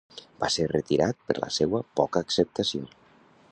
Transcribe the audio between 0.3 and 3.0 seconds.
Va ser retirat per la seua poca acceptació.